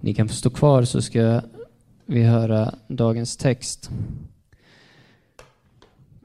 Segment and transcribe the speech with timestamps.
[0.00, 1.42] Ni kan få stå kvar så ska
[2.06, 3.90] vi höra dagens text.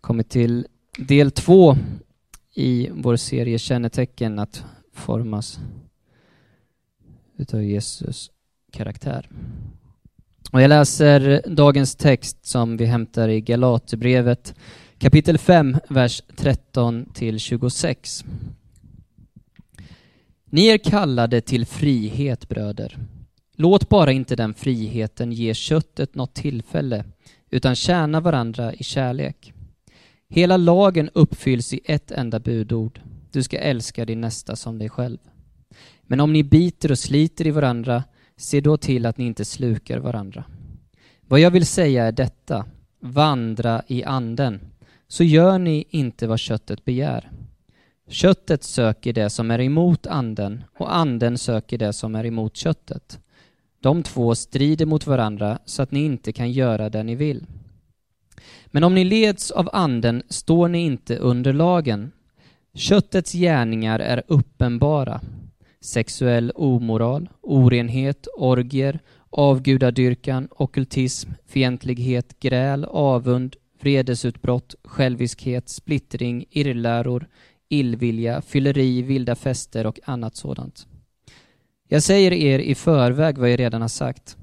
[0.02, 0.68] Kommit till
[0.98, 1.76] del två
[2.54, 5.60] i vår serie Kännetecken att formas
[7.38, 8.32] utav Jesus
[8.72, 9.30] karaktär.
[10.52, 14.56] Och jag läser dagens text som vi hämtar i Galaterbrevet
[14.98, 18.26] kapitel 5, vers 13 till 26.
[20.46, 22.98] Ni är kallade till frihet, bröder.
[23.56, 27.06] Låt bara inte den friheten ge köttet något tillfälle,
[27.50, 29.54] utan tjäna varandra i kärlek.
[30.30, 33.02] Hela lagen uppfylls i ett enda budord.
[33.32, 35.18] Du ska älska din nästa som dig själv.
[36.02, 38.04] Men om ni biter och sliter i varandra,
[38.38, 40.44] se då till att ni inte slukar varandra.
[41.28, 42.66] Vad jag vill säga är detta,
[43.00, 44.60] vandra i anden,
[45.08, 47.32] så gör ni inte vad köttet begär.
[48.10, 53.20] Köttet söker det som är emot anden och anden söker det som är emot köttet.
[53.86, 57.46] De två strider mot varandra så att ni inte kan göra det ni vill.
[58.66, 62.12] Men om ni leds av anden står ni inte under lagen.
[62.74, 65.22] Köttets gärningar är uppenbara.
[65.82, 77.28] Sexuell omoral, orenhet, orgier, avgudadyrkan, okultism, fientlighet, gräl, avund, vredesutbrott, själviskhet, splittring, irrläror,
[77.70, 80.88] illvilja, fylleri, vilda fester och annat sådant.
[81.96, 84.38] Jag säger er i förväg vad jag redan har sagt.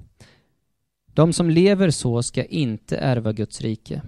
[1.07, 4.03] De som lever så ska inte ärva Guds rike.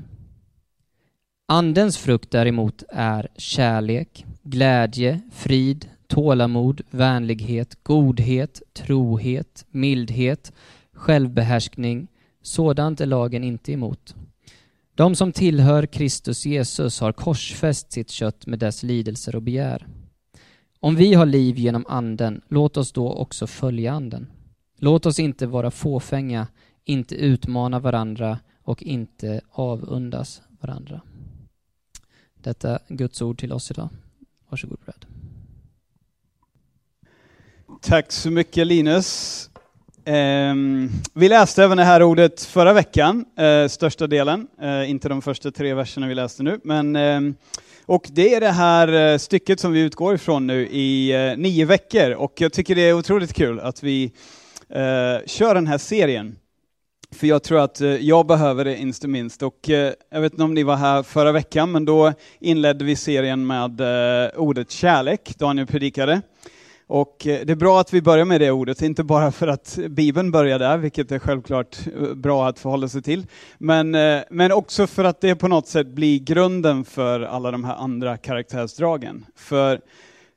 [1.48, 10.52] Andens frukt däremot är kärlek, glädje, frid, tålamod, vänlighet, godhet, trohet, mildhet,
[10.92, 12.08] självbehärskning.
[12.42, 14.14] Sådant är lagen inte emot.
[14.94, 19.86] De som tillhör Kristus Jesus har korsfäst sitt kött med dess lidelser och begär.
[20.84, 24.26] Om vi har liv genom anden, låt oss då också följa anden.
[24.78, 26.46] Låt oss inte vara fåfänga,
[26.84, 31.00] inte utmana varandra och inte avundas varandra.
[32.42, 33.88] Detta Guds ord till oss idag.
[34.48, 35.06] Varsågod Brad.
[37.80, 39.50] Tack så mycket Linus.
[40.04, 45.22] Ehm, vi läste även det här ordet förra veckan, eh, största delen, eh, inte de
[45.22, 47.34] första tre verserna vi läste nu, men ehm,
[47.86, 51.64] och det är det här eh, stycket som vi utgår ifrån nu i eh, nio
[51.64, 54.04] veckor och jag tycker det är otroligt kul att vi
[54.68, 56.36] eh, kör den här serien.
[57.10, 59.42] För jag tror att jag behöver det inte minst.
[59.42, 59.68] Och
[60.10, 63.80] jag vet inte om ni var här förra veckan, men då inledde vi serien med
[64.36, 65.34] ordet kärlek.
[65.38, 66.22] Daniel predikade.
[66.86, 69.78] Och eh, det är bra att vi börjar med det ordet, inte bara för att
[69.88, 73.26] Bibeln börjar där, vilket är självklart eh, bra att förhålla sig till,
[73.58, 77.64] men, eh, men också för att det på något sätt blir grunden för alla de
[77.64, 79.26] här andra karaktärsdragen.
[79.36, 79.80] För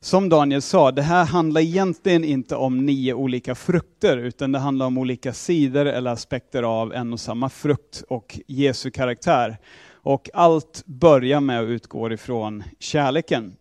[0.02, 4.86] som Daniel sa, det här handlar egentligen inte om nio olika frukter, utan det handlar
[4.86, 9.58] om olika sidor eller aspekter av en och samma frukt och Jesu karaktär.
[9.92, 13.56] Och allt börjar med att utgå ifrån kärleken.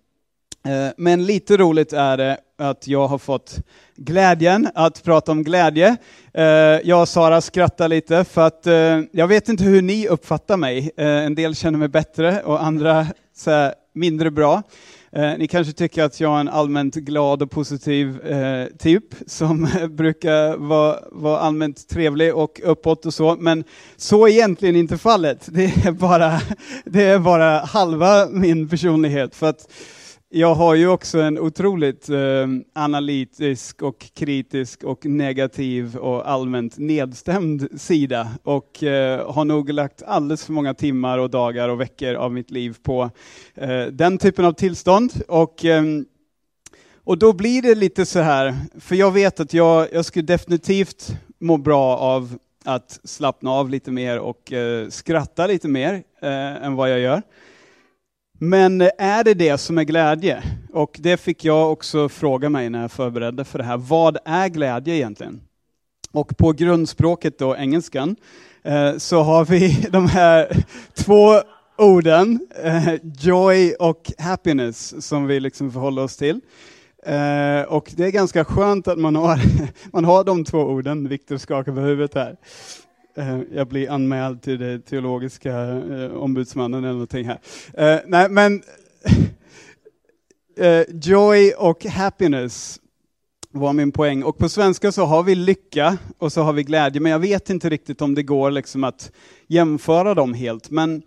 [0.97, 3.59] Men lite roligt är det att jag har fått
[3.97, 5.97] glädjen att prata om glädje.
[6.35, 6.45] Eh,
[6.85, 10.91] jag och Sara skrattar lite för att eh, jag vet inte hur ni uppfattar mig.
[10.97, 13.07] Eh, en del känner mig bättre och andra
[13.95, 14.63] mindre bra.
[15.39, 18.19] Ni kanske tycker att jag är en allmänt glad och positiv
[18.79, 23.65] typ som brukar vara, vara allmänt trevlig och uppåt och så, men
[23.97, 25.49] så är egentligen inte fallet.
[25.53, 26.41] Det är bara,
[26.85, 29.35] det är bara halva min personlighet.
[29.35, 29.69] För att
[30.31, 37.81] jag har ju också en otroligt eh, analytisk och kritisk och negativ och allmänt nedstämd
[37.81, 42.33] sida och eh, har nog lagt alldeles för många timmar och dagar och veckor av
[42.33, 43.11] mitt liv på
[43.55, 45.13] eh, den typen av tillstånd.
[45.29, 46.07] Och, ehm,
[47.05, 51.17] och då blir det lite så här, för jag vet att jag, jag skulle definitivt
[51.39, 56.75] må bra av att slappna av lite mer och eh, skratta lite mer eh, än
[56.75, 57.23] vad jag gör.
[58.39, 60.43] Men eh, är det det som är glädje?
[60.73, 63.77] Och det fick jag också fråga mig när jag förberedde för det här.
[63.77, 65.41] Vad är glädje egentligen?
[66.13, 68.17] Och på grundspråket då, engelskan,
[68.63, 71.41] eh, så har vi de här två
[71.79, 76.41] orden, eh, joy och happiness, som vi liksom förhåller oss till.
[77.69, 79.41] Och det är ganska skönt att man har,
[79.93, 82.37] man har de två orden, Viktor skakar på huvudet här.
[83.17, 87.41] Eh, jag blir anmäld till det teologiska eh, ombudsmannen eller någonting här.
[87.75, 88.63] Eh, nej, men
[90.57, 92.81] eh, joy och happiness
[93.51, 94.23] var min poäng.
[94.23, 97.51] Och på svenska så har vi lycka och så har vi glädje, men jag vet
[97.51, 99.13] inte riktigt om det går liksom att
[99.47, 100.71] jämföra dem helt.
[100.71, 101.03] Men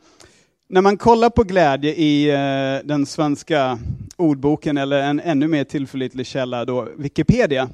[0.70, 3.80] när man kollar på glädje i eh, den svenska
[4.16, 7.70] ordboken, eller en ännu mer tillförlitlig källa, då, Wikipedia,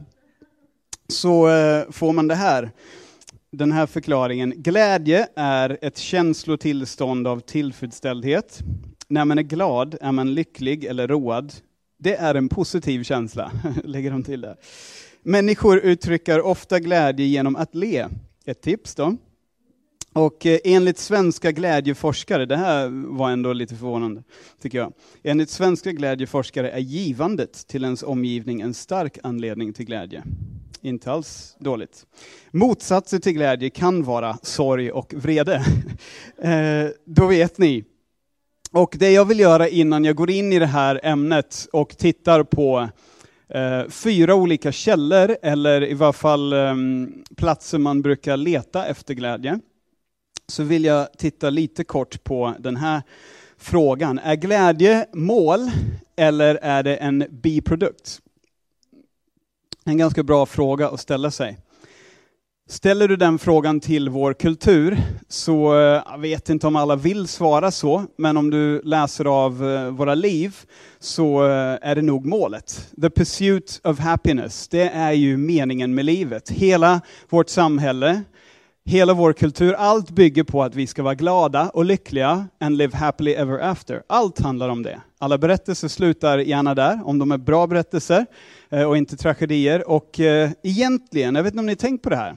[1.07, 2.71] så eh, får man det här.
[3.51, 4.53] Den här förklaringen.
[4.55, 8.59] Glädje är ett känslotillstånd av tillfredsställdhet.
[9.07, 11.53] När man är glad är man lycklig eller road.
[11.99, 13.51] Det är en positiv känsla,
[13.83, 14.55] lägger de till där.
[15.23, 18.07] Människor uttrycker ofta glädje genom att le.
[18.45, 19.17] Ett tips då.
[20.13, 24.23] Och eh, enligt svenska glädjeforskare, det här var ändå lite förvånande,
[24.61, 24.93] tycker jag.
[25.23, 30.23] Enligt svenska glädjeforskare är givandet till ens omgivning en stark anledning till glädje.
[30.85, 32.05] Inte alls dåligt.
[32.51, 35.65] Motsatser till glädje kan vara sorg och vrede.
[36.41, 37.83] Eh, då vet ni.
[38.71, 42.43] Och det jag vill göra innan jag går in i det här ämnet och tittar
[42.43, 42.89] på
[43.49, 49.59] eh, fyra olika källor, eller i varje fall ehm, platser man brukar leta efter glädje,
[50.47, 53.01] så vill jag titta lite kort på den här
[53.57, 54.19] frågan.
[54.19, 55.71] Är glädje mål
[56.15, 58.21] eller är det en biprodukt?
[59.87, 61.57] En ganska bra fråga att ställa sig.
[62.69, 64.97] Ställer du den frågan till vår kultur,
[65.27, 69.69] så eh, jag vet inte om alla vill svara så, men om du läser av
[69.69, 70.55] eh, våra liv,
[70.99, 72.89] så eh, är det nog målet.
[73.01, 76.49] The pursuit of happiness, det är ju meningen med livet.
[76.49, 78.21] Hela vårt samhälle,
[78.85, 82.97] hela vår kultur, allt bygger på att vi ska vara glada och lyckliga and live
[82.97, 84.03] happily ever after.
[84.07, 85.01] Allt handlar om det.
[85.19, 88.25] Alla berättelser slutar gärna där, om de är bra berättelser
[88.69, 89.89] eh, och inte tragedier.
[89.89, 92.35] Och eh, egentligen, jag vet inte om ni tänkt på det här,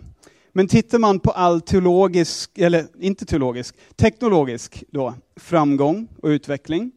[0.52, 6.92] men tittar man på all teologisk, eller inte teologisk, teknologisk då, framgång och utveckling,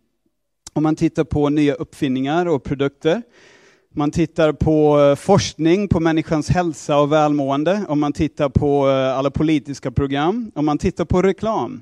[0.74, 3.22] om man tittar på nya uppfinningar och produkter,
[3.94, 9.18] man tittar på eh, forskning på människans hälsa och välmående, om man tittar på eh,
[9.18, 11.82] alla politiska program, om man tittar på reklam.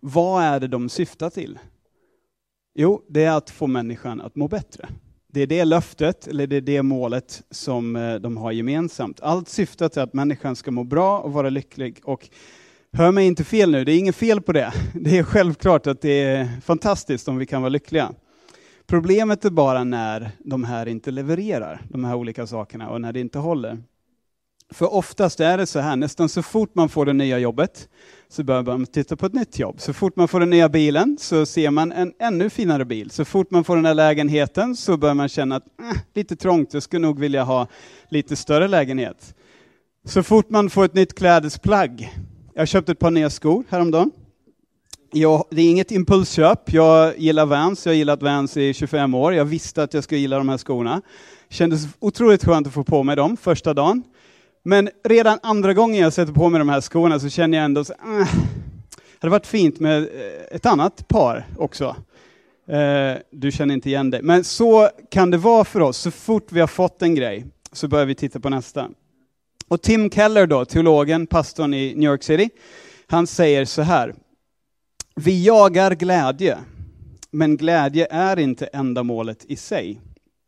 [0.00, 1.58] Vad är det de syftar till?
[2.74, 4.88] Jo, det är att få människan att må bättre.
[5.32, 9.20] Det är det löftet, eller det är det målet som eh, de har gemensamt.
[9.20, 12.00] Allt syftar till att människan ska må bra och vara lycklig.
[12.04, 12.28] Och
[12.92, 14.72] hör mig inte fel nu, det är inget fel på det.
[14.94, 18.12] Det är självklart att det är fantastiskt om vi kan vara lyckliga.
[18.86, 23.20] Problemet är bara när de här inte levererar, de här olika sakerna, och när det
[23.20, 23.78] inte håller.
[24.70, 27.88] För oftast är det så här, nästan så fort man får det nya jobbet,
[28.28, 29.80] så börjar man titta på ett nytt jobb.
[29.80, 33.10] Så fort man får den nya bilen så ser man en ännu finare bil.
[33.10, 36.74] Så fort man får den här lägenheten så börjar man känna att eh, lite trångt,
[36.74, 37.66] jag skulle nog vilja ha
[38.08, 39.34] lite större lägenhet.
[40.04, 42.12] Så fort man får ett nytt klädesplagg.
[42.54, 44.10] Jag köpte ett par nya skor häromdagen.
[45.16, 46.72] Jag, det är inget impulsköp.
[46.72, 49.34] Jag gillar Vans, jag har gillat Vans i 25 år.
[49.34, 51.02] Jag visste att jag skulle gilla de här skorna.
[51.48, 54.02] Kändes otroligt skönt att få på mig dem första dagen.
[54.62, 57.80] Men redan andra gången jag sätter på mig de här skorna så känner jag ändå
[57.80, 61.96] att äh, det hade varit fint med eh, ett annat par också.
[62.68, 64.22] Eh, du känner inte igen det.
[64.22, 65.96] Men så kan det vara för oss.
[65.96, 68.88] Så fort vi har fått en grej så börjar vi titta på nästa.
[69.68, 72.50] Och Tim Keller då, teologen, pastorn i New York City,
[73.06, 74.14] han säger så här.
[75.16, 76.58] Vi jagar glädje,
[77.30, 80.00] men glädje är inte ändamålet i sig,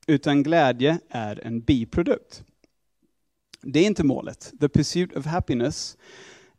[0.06, 2.44] utan glädje är en biprodukt.
[3.62, 4.52] Det är inte målet.
[4.60, 5.96] The pursuit of happiness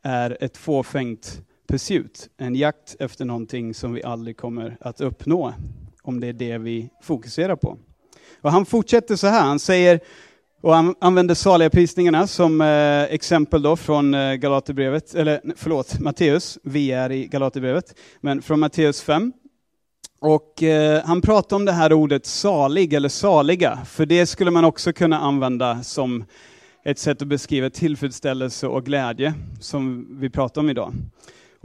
[0.01, 5.53] är ett fåfängt pursuit, en jakt efter någonting som vi aldrig kommer att uppnå,
[6.01, 7.77] om det är det vi fokuserar på.
[8.41, 9.99] Och han fortsätter så här, han säger,
[10.61, 16.91] och han använder saligaprisningarna som eh, exempel då från eh, Galaterbrevet, eller förlåt, Matteus, vi
[16.91, 19.33] är i Galaterbrevet, men från Matteus 5.
[20.19, 24.65] Och eh, han pratar om det här ordet salig eller saliga, för det skulle man
[24.65, 26.25] också kunna använda som
[26.83, 30.93] ett sätt att beskriva tillfredsställelse och glädje, som vi pratar om idag.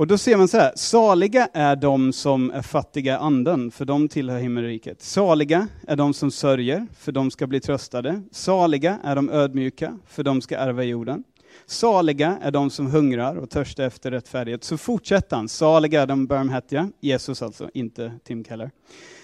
[0.02, 4.09] Och då ser man så här, saliga är de som är fattiga anden, för de
[4.09, 5.02] tillhör himmelriket.
[5.02, 8.23] Saliga är de som sörjer, för de ska bli tröstade.
[8.32, 11.25] Saliga är de ödmjuka, för de ska ärva jorden.
[11.66, 14.64] Saliga är de som hungrar och törstar efter rättfärdighet.
[14.64, 18.71] Så fortsätter han, saliga är de barmhärtiga, Jesus alltså, inte Tim Keller.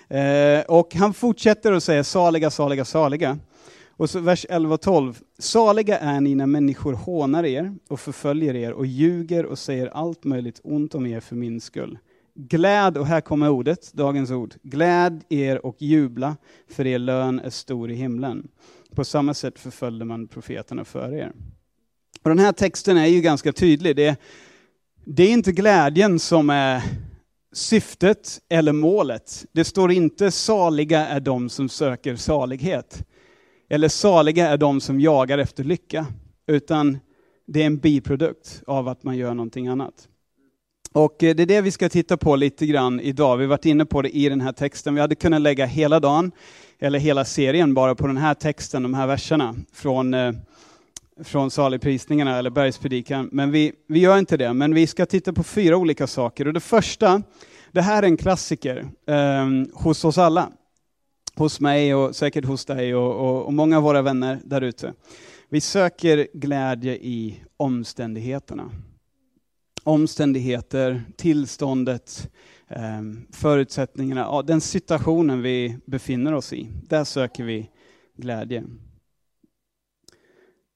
[0.09, 3.39] Eh, och han fortsätter att säga saliga, saliga, saliga.
[3.99, 5.19] Och så vers 11 och 12.
[5.39, 10.25] Saliga är ni när människor hånar er och förföljer er och ljuger och säger allt
[10.25, 11.99] möjligt ont om er för min skull.
[12.35, 14.55] Gläd, och här kommer ordet, dagens ord.
[14.63, 16.37] Gläd er och jubla,
[16.69, 18.49] för er lön är stor i himlen.
[18.95, 21.33] På samma sätt förföljde man profeterna före er.
[22.23, 23.97] Och den här texten är ju ganska tydlig.
[23.97, 24.17] Det,
[25.05, 26.83] det är inte glädjen som är
[27.53, 29.47] syftet eller målet.
[29.53, 33.05] Det står inte saliga är de som söker salighet
[33.69, 36.07] eller saliga är de som jagar efter lycka,
[36.47, 36.99] utan
[37.47, 40.09] det är en biprodukt av att man gör någonting annat.
[40.93, 43.37] Och eh, det är det vi ska titta på lite grann idag.
[43.37, 44.95] Vi har varit inne på det i den här texten.
[44.95, 46.33] Vi hade kunnat lägga hela dagen,
[46.79, 50.33] eller hela serien, bara på den här texten, de här verserna, från eh,
[51.25, 54.53] från saligprisningarna eller bergspredikan, men vi, vi gör inte det.
[54.53, 56.47] Men vi ska titta på fyra olika saker.
[56.47, 57.23] Och det första,
[57.73, 60.49] det här är en klassiker eh, hos oss alla.
[61.39, 64.95] Hos mig och säkert hos dig och, och, och många av våra vänner där ute.
[65.49, 68.71] Vi söker glädje i omständigheterna.
[69.85, 72.31] Omständigheter, tillståndet,
[72.69, 76.69] ehm, förutsättningarna, ja, den situationen vi befinner oss i.
[76.89, 77.71] Där söker vi
[78.17, 78.65] glädje.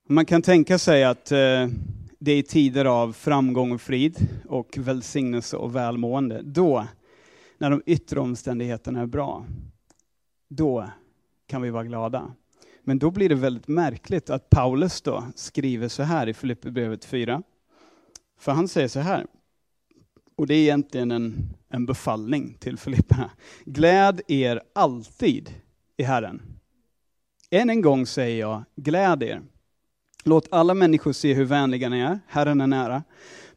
[0.08, 1.68] Man kan tänka sig att eh,
[2.18, 6.42] det är tider av framgång och frid och välsignelse och välmående.
[6.42, 6.86] Då,
[7.58, 9.46] när de yttre omständigheterna är bra,
[10.56, 10.90] då
[11.46, 12.34] kan vi vara glada.
[12.84, 17.42] Men då blir det väldigt märkligt att Paulus då skriver så här i Filipperbrevet 4.
[18.38, 19.26] För han säger så här,
[20.36, 23.30] och det är egentligen en, en befallning till Filippa.
[23.64, 25.54] Gläd er alltid
[25.96, 26.42] i Herren.
[27.50, 29.42] Än en gång säger jag, gläd er.
[30.24, 33.02] Låt alla människor se hur vänliga ni är, Herren är nära.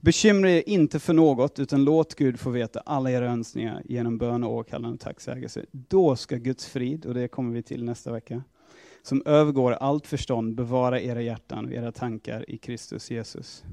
[0.05, 4.43] Bekymra er inte för något, utan låt Gud få veta alla era önskningar genom bön
[4.43, 5.65] och åkallan och tacksägelse.
[5.71, 8.43] Då ska Guds frid, och det kommer vi till nästa vecka,
[9.01, 13.63] som övergår allt förstånd, bevara era hjärtan och era tankar i Kristus Jesus.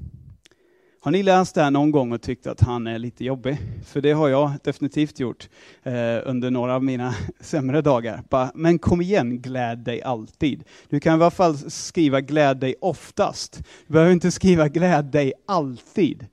[1.03, 3.57] Har ni läst det här någon gång och tyckt att han är lite jobbig?
[3.85, 5.49] För det har jag definitivt gjort
[5.83, 5.93] eh,
[6.25, 8.23] under några av mina sämre dagar.
[8.29, 10.63] Bara, men kom igen, gläd dig alltid.
[10.89, 13.63] Du kan i alla fall skriva gläd dig oftast.
[13.87, 16.25] Du behöver inte skriva gläd dig alltid.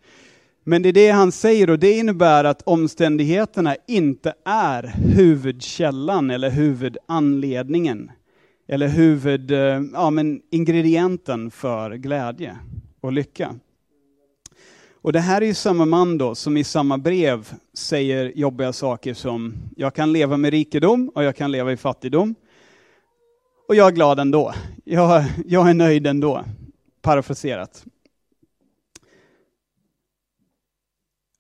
[0.65, 4.83] Men det är det han säger och det innebär att omständigheterna inte är
[5.15, 8.11] huvudkällan eller huvudanledningen.
[8.69, 12.57] Eller huvud, eh, ja, men ingredienten för glädje
[13.01, 13.55] och lycka.
[15.03, 19.15] Och det här är ju samma man då som i samma brev säger jobbiga saker
[19.15, 22.35] som jag kan leva med rikedom och jag kan leva i fattigdom.
[23.69, 24.55] Och jag är glad ändå.
[24.85, 26.45] Jag, jag är nöjd ändå.
[27.03, 27.85] Parafraserat.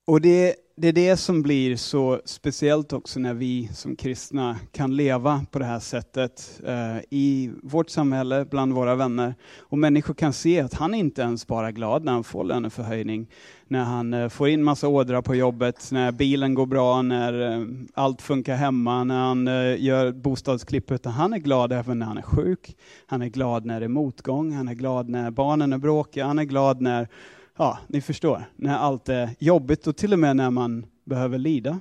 [0.06, 4.96] Och det, det är det som blir så speciellt också när vi som kristna kan
[4.96, 9.34] leva på det här sättet eh, i vårt samhälle, bland våra vänner.
[9.58, 13.30] Och människor kan se att han inte ens bara är glad när han får löneförhöjning,
[13.68, 17.66] när han eh, får in massa ådrar på jobbet, när bilen går bra, när eh,
[17.94, 22.18] allt funkar hemma, när han eh, gör bostadsklipp, utan han är glad även när han
[22.18, 22.76] är sjuk.
[23.06, 26.38] Han är glad när det är motgång, han är glad när barnen är bråkiga, han
[26.38, 27.08] är glad när
[27.56, 31.80] ja, ni förstår, när allt är jobbigt och till och med när man behöver lida.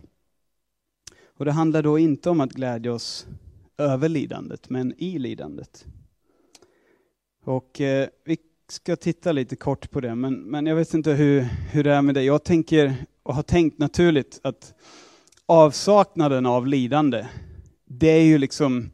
[1.37, 3.27] Och det handlar då inte om att glädja oss
[3.77, 5.85] över lidandet, men i lidandet.
[7.43, 8.37] Och eh, vi
[8.69, 12.01] ska titta lite kort på det, men, men jag vet inte hur, hur det är
[12.01, 12.25] med dig.
[12.25, 14.73] Jag tänker, och har tänkt naturligt, att
[15.45, 17.27] avsaknaden av lidande,
[17.85, 18.91] det är ju liksom,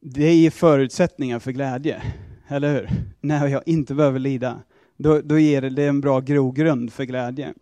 [0.00, 2.02] det ger förutsättningar för glädje.
[2.48, 2.90] Eller hur?
[3.20, 4.62] När jag inte behöver lida
[5.02, 7.54] då, då ger det en bra grogrund för glädje.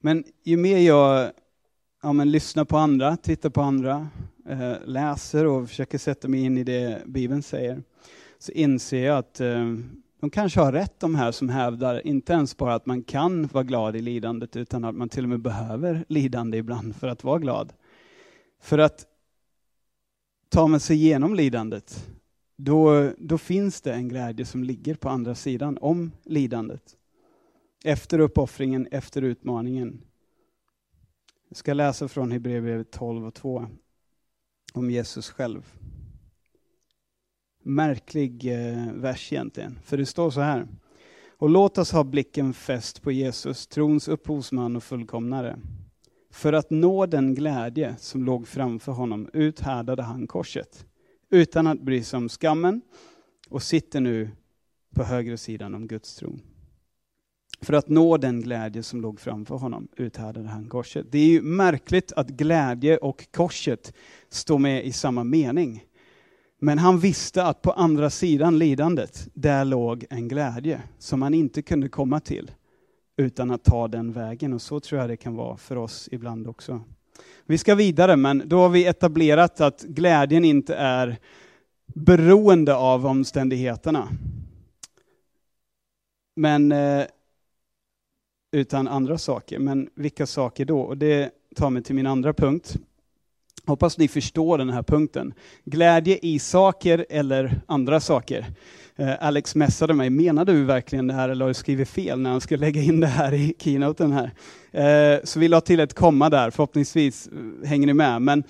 [0.00, 1.32] Men ju mer jag
[2.02, 4.08] ja, men lyssnar på andra, tittar på andra,
[4.48, 7.82] eh, läser och försöker sätta mig in i det Bibeln säger,
[8.38, 9.74] så inser jag att eh,
[10.20, 13.64] de kanske har rätt de här som hävdar, inte ens bara att man kan vara
[13.64, 17.38] glad i lidandet, utan att man till och med behöver lidande ibland för att vara
[17.38, 17.72] glad.
[18.60, 19.06] För att
[20.48, 22.06] tar man sig igenom lidandet,
[22.64, 26.96] då, då finns det en glädje som ligger på andra sidan om lidandet.
[27.84, 30.02] Efter uppoffringen, efter utmaningen.
[31.48, 33.66] Jag ska läsa från Hebreerbrevet 12 och 2
[34.72, 35.72] om Jesus själv.
[37.62, 40.68] Märklig eh, vers egentligen, för det står så här.
[41.28, 45.58] Och låt oss ha blicken fäst på Jesus, trons upphovsman och fullkomnare.
[46.30, 50.86] För att nå den glädje som låg framför honom uthärdade han korset
[51.30, 52.80] utan att bry sig om skammen
[53.48, 54.30] och sitter nu
[54.94, 56.42] på högra sidan om Guds tron.
[57.62, 61.06] För att nå den glädje som låg framför honom uthärdade han korset.
[61.10, 63.94] Det är ju märkligt att glädje och korset
[64.28, 65.84] står med i samma mening.
[66.58, 71.62] Men han visste att på andra sidan lidandet, där låg en glädje som han inte
[71.62, 72.50] kunde komma till
[73.16, 74.52] utan att ta den vägen.
[74.52, 76.80] Och så tror jag det kan vara för oss ibland också.
[77.46, 81.18] Vi ska vidare, men då har vi etablerat att glädjen inte är
[81.94, 84.08] beroende av omständigheterna.
[86.36, 87.04] Men, eh,
[88.52, 89.58] utan andra saker.
[89.58, 90.80] Men vilka saker då?
[90.80, 92.76] Och det tar mig till min andra punkt.
[93.66, 95.34] Hoppas ni förstår den här punkten.
[95.64, 98.46] Glädje i saker eller andra saker.
[99.00, 102.30] Eh, Alex mässade mig, menar du verkligen det här eller har du skrivit fel när
[102.30, 104.32] han skulle lägga in det här i keynoten här?
[104.72, 108.22] Eh, så vi la till ett komma där, förhoppningsvis eh, hänger ni med.
[108.22, 108.44] Men,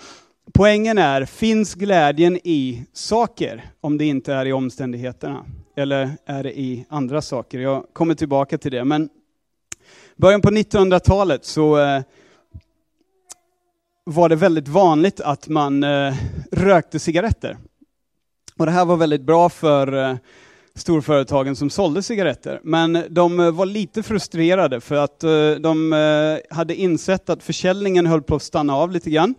[0.52, 5.44] poängen är, finns glädjen i saker om det inte är i omständigheterna?
[5.76, 7.58] Eller är det i andra saker?
[7.58, 8.84] Jag kommer tillbaka till det.
[8.84, 9.08] Men
[10.16, 11.76] början på 1900-talet så
[14.04, 15.84] var det väldigt vanligt att man
[16.52, 17.56] rökte cigaretter.
[18.60, 20.16] Och det här var väldigt bra för eh,
[20.74, 22.60] storföretagen som sålde cigaretter.
[22.62, 28.22] Men de eh, var lite frustrerade för att eh, de hade insett att försäljningen höll
[28.22, 29.34] på att stanna av lite grann.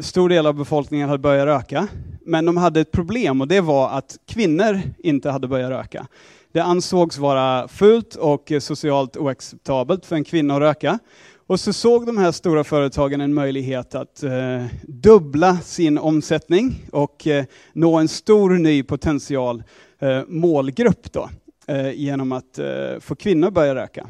[0.00, 1.88] Stor del av befolkningen hade börjat röka.
[2.26, 6.06] Men de hade ett problem och det var att kvinnor inte hade börjat röka.
[6.52, 10.98] Det ansågs vara fult och socialt oacceptabelt för en kvinna att röka.
[11.46, 17.26] Och så såg de här stora företagen en möjlighet att eh, dubbla sin omsättning och
[17.26, 19.62] eh, nå en stor ny potential
[19.98, 21.30] eh, målgrupp då,
[21.66, 24.06] eh, genom att eh, få kvinnor att börja röka.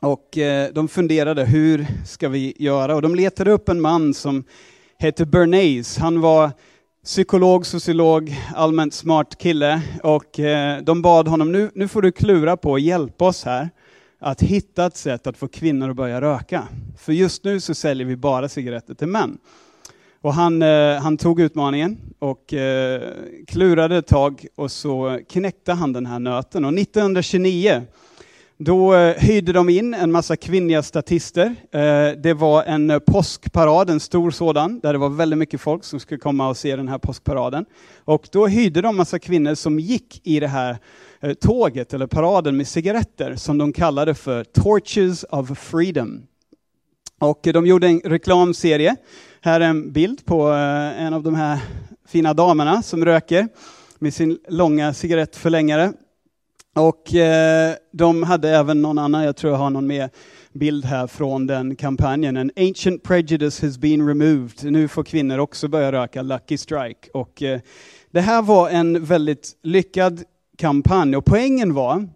[0.00, 2.94] Och eh, de funderade, hur ska vi göra?
[2.94, 4.44] Och de letade upp en man som
[4.98, 5.98] hette Bernays.
[5.98, 6.50] Han var
[7.04, 12.56] psykolog, sociolog, allmänt smart kille och eh, de bad honom, nu, nu får du klura
[12.56, 13.70] på att hjälpa oss här
[14.26, 16.68] att hitta ett sätt att få kvinnor att börja röka.
[16.98, 19.38] För just nu så säljer vi bara cigaretter till män.
[20.20, 23.02] Och han, eh, han tog utmaningen och eh,
[23.46, 26.64] klurade ett tag och så knäckte han den här nöten.
[26.64, 27.82] Och 1929
[28.58, 31.54] då eh, hyrde de in en massa kvinnliga statister.
[31.72, 35.84] Eh, det var en eh, påskparad, en stor sådan, där det var väldigt mycket folk
[35.84, 37.64] som skulle komma och se den här påskparaden.
[38.04, 40.78] Och då hyrde de massa kvinnor som gick i det här
[41.40, 46.22] tåget eller paraden med cigaretter som de kallade för Torches of Freedom.
[47.20, 48.96] Och de gjorde en reklamserie.
[49.40, 50.42] Här är en bild på
[50.98, 51.58] en av de här
[52.08, 53.48] fina damerna som röker
[53.98, 55.92] med sin långa cigarettförlängare.
[56.76, 60.10] Och eh, de hade även någon annan, jag tror jag har någon mer
[60.52, 62.36] bild här från den kampanjen.
[62.36, 64.72] En ancient prejudice has been removed.
[64.72, 67.10] Nu får kvinnor också börja röka Lucky Strike.
[67.12, 67.60] Och eh,
[68.10, 70.22] det här var en väldigt lyckad
[70.58, 71.16] kampanj.
[71.16, 72.08] Och poängen var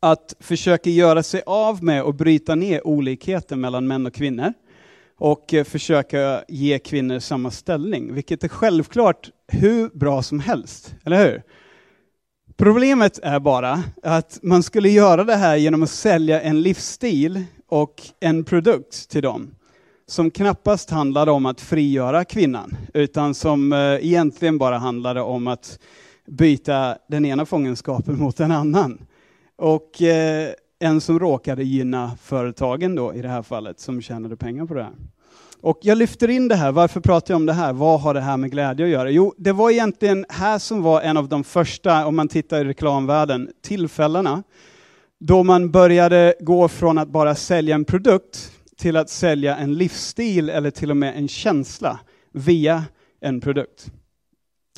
[0.00, 4.52] att försöka göra sig av med och bryta ner olikheten mellan män och kvinnor
[5.18, 11.24] och eh, försöka ge kvinnor samma ställning, vilket är självklart hur bra som helst, eller
[11.24, 11.42] hur?
[12.56, 18.02] Problemet är bara att man skulle göra det här genom att sälja en livsstil och
[18.20, 19.50] en produkt till dem
[20.06, 25.78] som knappast handlade om att frigöra kvinnan, utan som eh, egentligen bara handlade om att
[26.26, 29.06] byta den ena fångenskapen mot en annan.
[29.56, 34.66] Och eh, en som råkade gynna företagen då i det här fallet, som tjänade pengar
[34.66, 34.94] på det här.
[35.60, 37.72] Och jag lyfter in det här, varför pratar jag om det här?
[37.72, 39.10] Vad har det här med glädje att göra?
[39.10, 42.64] Jo, det var egentligen här som var en av de första, om man tittar i
[42.64, 44.42] reklamvärlden, tillfällena
[45.18, 50.48] då man började gå från att bara sälja en produkt till att sälja en livsstil
[50.48, 52.00] eller till och med en känsla
[52.32, 52.84] via
[53.20, 53.90] en produkt.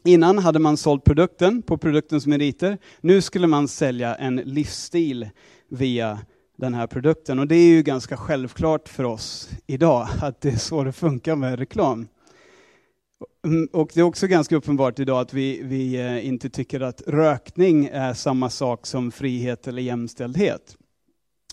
[0.05, 2.79] Innan hade man sålt produkten på produktens meriter.
[3.01, 5.29] Nu skulle man sälja en livsstil
[5.69, 6.19] via
[6.59, 7.39] den här produkten.
[7.39, 11.37] Och det är ju ganska självklart för oss idag att det är så det funkar
[11.37, 12.09] med reklam.
[13.45, 17.03] Mm, och det är också ganska uppenbart idag att vi, vi eh, inte tycker att
[17.07, 20.77] rökning är samma sak som frihet eller jämställdhet.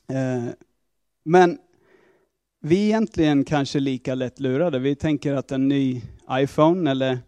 [0.09, 0.53] Eh,
[1.25, 1.57] men
[2.61, 4.79] vi är egentligen kanske lika lätt lurade.
[4.79, 7.19] Vi tänker att en ny iPhone eller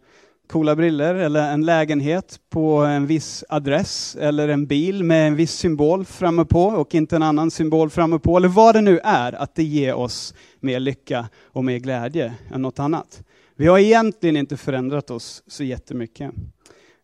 [0.48, 5.52] coola briller eller en lägenhet på en viss adress eller en bil med en viss
[5.52, 9.32] symbol framme på och inte en annan symbol framme på, eller vad det nu är,
[9.32, 13.22] att det ger oss mer lycka och mer glädje än något annat.
[13.56, 16.30] Vi har egentligen inte förändrat oss så jättemycket.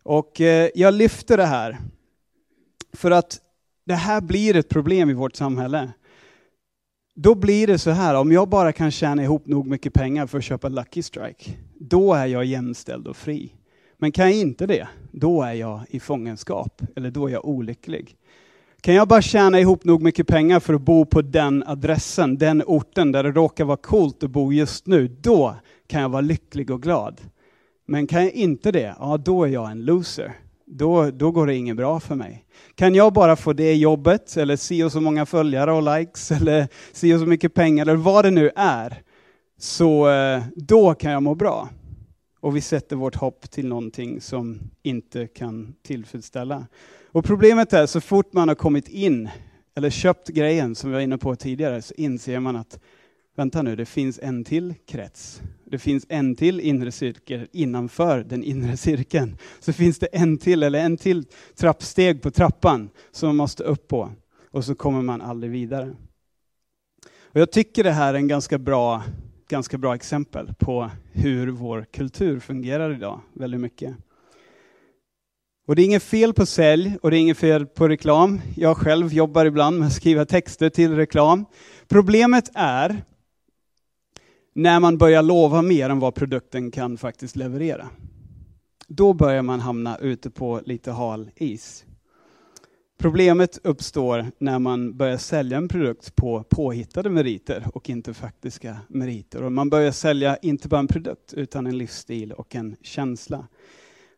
[0.03, 1.77] Och eh, jag lyfter det här
[2.93, 3.39] för att
[3.85, 5.91] det här blir ett problem i vårt samhälle.
[7.15, 10.37] Då blir det så här, om jag bara kan tjäna ihop nog mycket pengar för
[10.37, 13.51] att köpa Lucky Strike, då är jag jämställd och fri.
[13.97, 18.15] Men kan jag inte det, då är jag i fångenskap, eller då är jag olycklig.
[18.81, 22.63] Kan jag bara tjäna ihop nog mycket pengar för att bo på den adressen, den
[22.65, 25.55] orten där det råkar vara coolt att bo just nu, då
[25.87, 27.21] kan jag vara lycklig och glad.
[27.87, 30.33] Men kan jag inte det, ja då är jag en loser.
[30.67, 32.45] Då, då går det inget bra för mig.
[32.75, 36.67] Kan jag bara få det jobbet, eller se och så många följare och likes, eller
[36.93, 39.01] se och så mycket pengar, eller vad det nu är,
[39.57, 41.69] så eh, då kan jag må bra.
[42.39, 46.67] Och vi sätter vårt hopp till någonting som inte kan tillfredsställa.
[47.11, 49.29] Och problemet är, så fort man har kommit in,
[49.75, 52.79] eller köpt grejen som vi var inne på tidigare, så inser man att
[53.35, 55.41] vänta nu, det finns en till krets.
[55.65, 59.37] Det finns en till inre cirkel innanför den inre cirkeln.
[59.59, 63.87] Så finns det en till, eller en till trappsteg på trappan som man måste upp
[63.87, 64.11] på.
[64.51, 65.95] Och så kommer man aldrig vidare.
[67.21, 69.03] Och jag tycker det här är en ganska bra
[69.49, 73.95] ganska bra exempel på hur vår kultur fungerar idag, väldigt mycket.
[75.67, 78.41] Och det är inget fel på sälj och det är inget fel på reklam.
[78.55, 81.45] Jag själv jobbar ibland med att skriva texter till reklam.
[81.87, 83.03] Problemet är
[84.53, 87.89] när man börjar lova mer än vad produkten kan faktiskt leverera.
[88.87, 91.85] Då börjar man hamna ute på lite hal is.
[92.97, 99.43] Problemet uppstår när man börjar sälja en produkt på påhittade meriter och inte faktiska meriter.
[99.43, 103.47] Och man börjar sälja inte bara en produkt utan en livsstil och en känsla.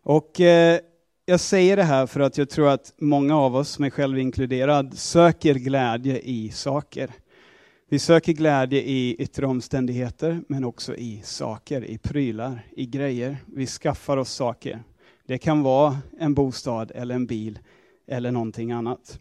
[0.04, 0.80] Och eh,
[1.26, 4.98] jag säger det här för att jag tror att många av oss, mig själv inkluderad,
[4.98, 7.12] söker glädje i saker.
[7.90, 13.38] Vi söker glädje i yttre omständigheter, men också i saker, i prylar, i grejer.
[13.46, 14.84] Vi skaffar oss saker.
[15.26, 17.60] Det kan vara en bostad eller en bil
[18.08, 19.20] eller någonting annat.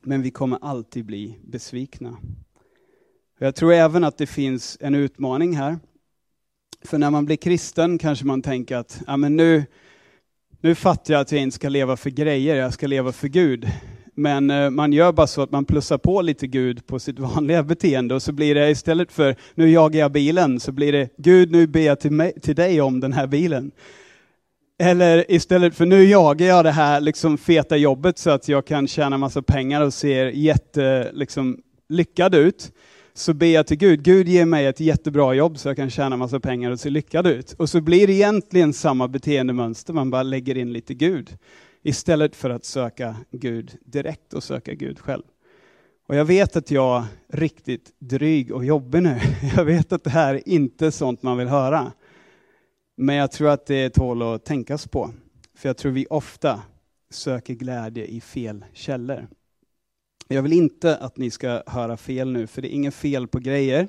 [0.00, 2.16] Men vi kommer alltid bli besvikna.
[3.38, 5.78] Jag tror även att det finns en utmaning här.
[6.84, 9.64] För när man blir kristen kanske man tänker att ja, men nu,
[10.60, 13.68] nu fattar jag att jag inte ska leva för grejer, jag ska leva för Gud.
[14.14, 17.62] Men eh, man gör bara så att man plussar på lite Gud på sitt vanliga
[17.62, 21.50] beteende och så blir det istället för nu jagar jag bilen, så blir det Gud
[21.50, 23.72] nu ber jag till, mig, till dig om den här bilen.
[24.78, 28.88] Eller istället för nu jagar jag det här liksom feta jobbet så att jag kan
[28.88, 32.72] tjäna massa pengar och ser jätte, liksom, lyckad ut.
[33.14, 36.16] Så ber jag till Gud, Gud ge mig ett jättebra jobb så jag kan tjäna
[36.16, 37.52] massa pengar och se lyckad ut.
[37.52, 41.38] Och så blir det egentligen samma beteendemönster, man bara lägger in lite Gud.
[41.82, 45.22] Istället för att söka Gud direkt och söka Gud själv.
[46.08, 49.20] Och jag vet att jag är riktigt dryg och jobbig nu.
[49.56, 51.92] Jag vet att det här är inte sånt man vill höra.
[53.00, 55.10] Men jag tror att det tål att tänkas på.
[55.54, 56.62] För jag tror vi ofta
[57.10, 59.28] söker glädje i fel källor.
[60.28, 63.38] Jag vill inte att ni ska höra fel nu, för det är inget fel på
[63.38, 63.88] grejer.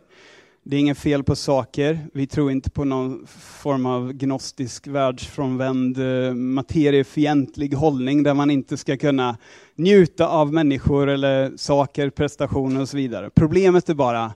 [0.63, 2.00] Det är inget fel på saker.
[2.13, 8.78] Vi tror inte på någon form av gnostisk, världsfrånvänd, eh, materiefientlig hållning där man inte
[8.78, 9.38] ska kunna
[9.76, 13.30] njuta av människor eller saker, prestationer och så vidare.
[13.30, 14.34] Problemet är bara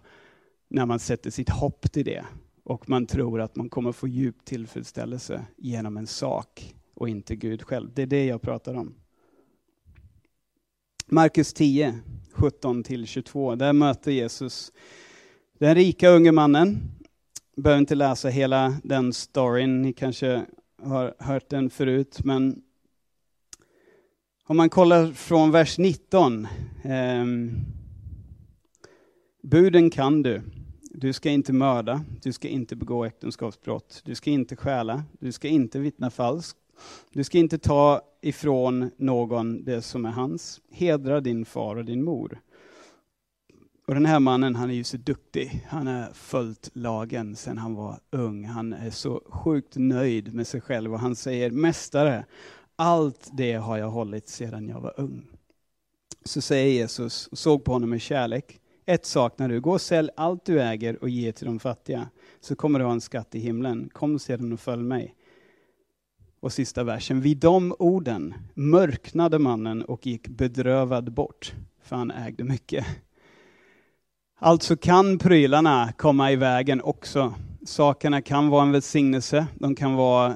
[0.70, 2.24] när man sätter sitt hopp till det
[2.64, 7.64] och man tror att man kommer få djup tillfredsställelse genom en sak och inte Gud
[7.64, 7.90] själv.
[7.94, 8.96] Det är det jag pratar om.
[11.06, 12.00] Markus 10,
[12.34, 14.72] 17-22, där möter Jesus
[15.60, 16.78] den rika unge mannen.
[17.56, 20.46] Behöver inte läsa hela den storyn, ni kanske
[20.82, 22.62] har hört den förut, men
[24.46, 26.48] om man kollar från vers 19.
[26.84, 27.26] Eh,
[29.44, 30.42] buden kan du.
[30.96, 35.48] Du ska inte mörda, du ska inte begå äktenskapsbrott, du ska inte stjäla, du ska
[35.48, 36.60] inte vittna falskt,
[37.12, 40.62] du ska inte ta ifrån någon det som är hans.
[40.72, 42.40] Hedra din far och din mor.
[43.88, 45.66] Och den här mannen, han är ju så duktig.
[45.68, 48.46] Han har följt lagen sedan han var ung.
[48.46, 52.26] Han är så sjukt nöjd med sig själv och han säger, Mästare,
[52.76, 55.28] allt det har jag hållit sedan jag var ung.
[56.26, 60.10] Så säger Jesus, och såg på honom med kärlek, ett saknar du, gå och sälj
[60.16, 63.40] allt du äger och ge till de fattiga, så kommer du ha en skatt i
[63.40, 63.90] himlen.
[63.94, 65.16] Kom sedan och följ mig.
[66.40, 72.44] Och sista versen, vid de orden mörknade mannen och gick bedrövad bort, för han ägde
[72.44, 72.86] mycket.
[74.40, 77.34] Alltså kan prylarna komma i vägen också.
[77.66, 80.36] Sakerna kan vara en välsignelse, de kan vara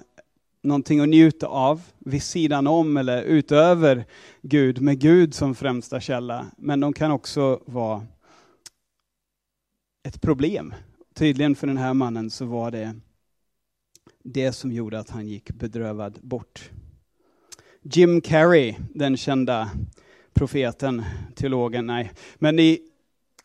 [0.63, 4.05] någonting att njuta av vid sidan om eller utöver
[4.41, 6.45] Gud, med Gud som främsta källa.
[6.57, 8.05] Men de kan också vara
[10.07, 10.73] ett problem.
[11.15, 12.95] Tydligen för den här mannen så var det
[14.23, 16.69] det som gjorde att han gick bedrövad bort.
[17.81, 19.69] Jim Carrey, den kända
[20.33, 21.03] profeten,
[21.35, 22.79] teologen, nej, men ni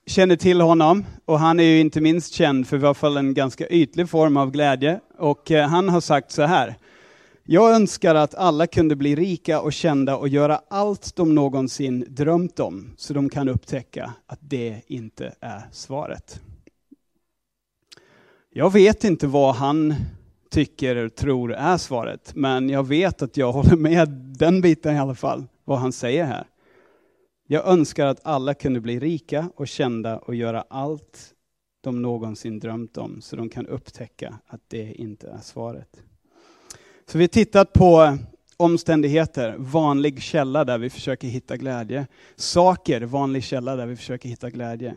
[0.07, 3.35] känner till honom och han är ju inte minst känd för i alla fall en
[3.35, 6.75] ganska ytlig form av glädje och eh, han har sagt så här.
[7.45, 12.61] Jag önskar att alla kunde bli rika och kända och göra allt de någonsin drömt
[12.61, 16.41] om, så de kan upptäcka att det inte är svaret.
[18.55, 19.95] Jag vet inte vad han
[20.51, 24.99] tycker och tror är svaret, men jag vet att jag håller med den biten i
[24.99, 26.47] alla fall, vad han säger här.
[27.47, 31.35] Jag önskar att alla kunde bli rika och kända och göra allt
[31.81, 36.03] de någonsin drömt om, så de kan upptäcka att det inte är svaret.
[37.07, 38.19] Så vi har tittat på
[38.57, 42.07] omständigheter, vanlig källa där vi försöker hitta glädje.
[42.37, 44.95] Saker, vanlig källa där vi försöker hitta glädje.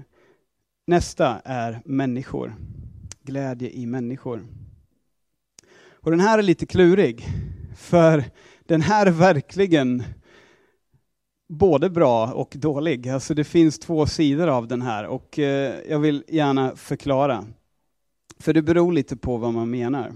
[0.88, 2.54] Nästa är människor
[3.26, 4.48] glädje i människor.
[5.92, 7.26] Och den här är lite klurig,
[7.78, 8.24] för
[8.66, 10.04] den här är verkligen
[11.48, 13.10] både bra och dålig.
[13.10, 17.46] Alltså det finns två sidor av den här och eh, jag vill gärna förklara.
[18.40, 20.12] För det beror lite på vad man menar.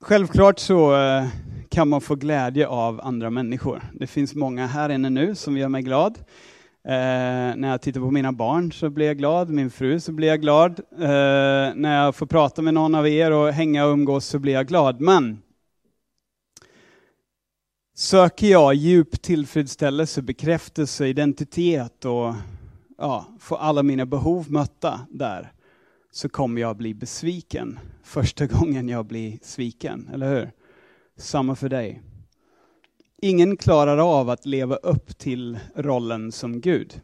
[0.00, 1.26] Självklart så eh,
[1.68, 3.82] kan man få glädje av andra människor.
[3.92, 6.18] Det finns många här inne nu som gör mig glad.
[6.88, 10.28] Eh, när jag tittar på mina barn så blir jag glad, min fru så blir
[10.28, 10.80] jag glad.
[10.92, 14.52] Eh, när jag får prata med någon av er och hänga och umgås så blir
[14.52, 15.00] jag glad.
[15.00, 15.42] Men
[17.96, 22.34] söker jag djup tillfredsställelse, bekräftelse, identitet och
[22.98, 25.52] ja, får alla mina behov mötta där,
[26.12, 30.50] så kommer jag bli besviken första gången jag blir sviken, eller hur?
[31.16, 32.02] Samma för dig.
[33.22, 37.00] Ingen klarar av att leva upp till rollen som Gud.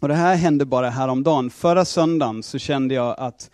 [0.00, 1.50] Och det här hände bara häromdagen.
[1.50, 3.50] Förra söndagen så kände jag att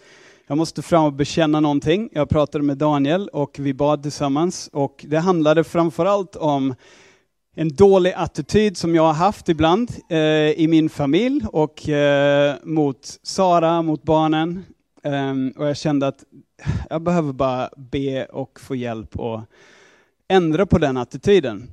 [0.46, 2.08] jag måste fram och bekänna någonting.
[2.12, 6.74] Jag pratade med Daniel och vi bad tillsammans och det handlade framförallt om
[7.56, 10.18] en dålig attityd som jag har haft ibland eh,
[10.50, 14.64] i min familj och eh, mot Sara, mot barnen.
[15.02, 16.24] Eh, och jag kände att
[16.90, 19.40] jag behöver bara be och få hjälp och
[20.32, 21.68] ändra på den attityden.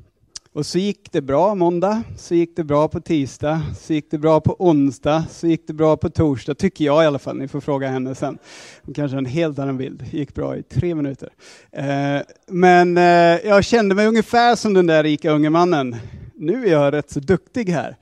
[0.54, 4.18] Och så gick det bra måndag, så gick det bra på tisdag, så gick det
[4.18, 7.38] bra på onsdag, så gick det bra på torsdag, tycker jag i alla fall.
[7.38, 8.38] Ni får fråga henne sen.
[8.82, 10.04] Hon kanske har en helt annan bild.
[10.12, 11.30] Det gick bra i tre minuter.
[11.72, 13.04] Eh, men eh,
[13.48, 15.96] jag kände mig ungefär som den där rika unge mannen.
[16.36, 17.96] Nu är jag rätt så duktig här.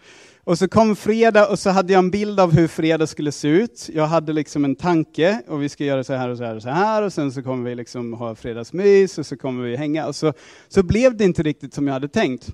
[0.48, 3.48] Och så kom fredag och så hade jag en bild av hur fredag skulle se
[3.48, 3.90] ut.
[3.94, 6.62] Jag hade liksom en tanke och vi ska göra så här och så här och
[6.62, 10.08] så här och sen så kommer vi liksom ha fredagsmys och så kommer vi hänga
[10.08, 10.34] och så,
[10.68, 12.48] så blev det inte riktigt som jag hade tänkt.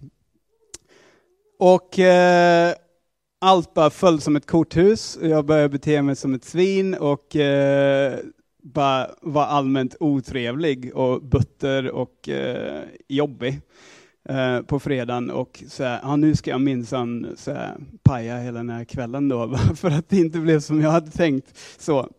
[1.60, 2.74] Och eh,
[3.42, 7.36] allt bara föll som ett korthus och jag började bete mig som ett svin och
[7.36, 8.20] eh,
[8.64, 13.62] bara var allmänt otrevlig och butter och eh, jobbig.
[14.30, 17.36] Eh, på fredagen och så här, ja, nu ska jag minsann
[18.04, 21.58] paja hela den här kvällen då, för att det inte blev som jag hade tänkt.
[21.78, 22.10] Så,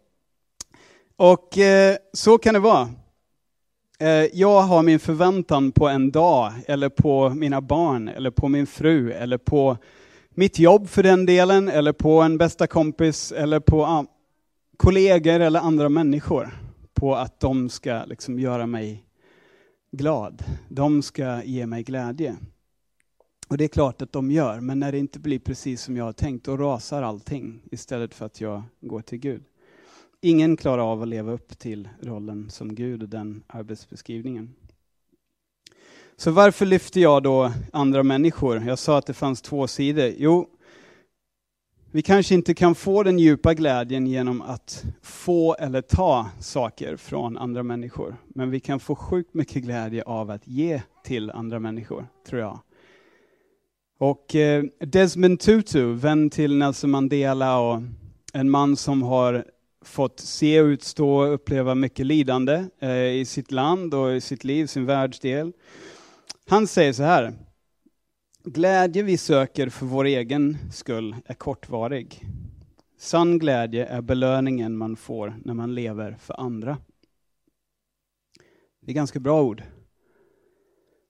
[1.17, 2.89] och eh, så kan det vara.
[3.99, 8.67] Eh, jag har min förväntan på en dag, eller på mina barn, eller på min
[8.67, 9.77] fru, eller på
[10.31, 14.07] mitt jobb för den delen, eller på en bästa kompis, eller på ah,
[14.77, 16.51] kollegor eller andra människor.
[16.95, 19.04] På att de ska liksom göra mig
[19.97, 20.45] glad.
[20.69, 22.37] De ska ge mig glädje.
[23.49, 26.05] Och det är klart att de gör, men när det inte blir precis som jag
[26.05, 29.45] har tänkt, då rasar allting istället för att jag går till Gud.
[30.21, 34.55] Ingen klarar av att leva upp till rollen som Gud och den arbetsbeskrivningen.
[36.17, 38.63] Så varför lyfter jag då andra människor?
[38.67, 40.13] Jag sa att det fanns två sidor.
[40.19, 40.49] Jo,
[41.95, 47.39] vi kanske inte kan få den djupa glädjen genom att få eller ta saker från
[47.39, 48.17] andra människor.
[48.29, 52.61] Men vi kan få sjukt mycket glädje av att ge till andra människor, tror jag.
[53.99, 57.83] Och eh, Desmond Tutu, vän till Nelson Mandela och
[58.33, 59.45] en man som har
[59.85, 64.67] fått se, utstå och uppleva mycket lidande eh, i sitt land och i sitt liv,
[64.67, 65.53] sin världsdel.
[66.49, 67.33] Han säger så här,
[68.47, 72.21] Glädje vi söker för vår egen skull är kortvarig.
[72.99, 76.79] Sann glädje är belöningen man får när man lever för andra.
[78.81, 79.63] Det är ganska bra ord.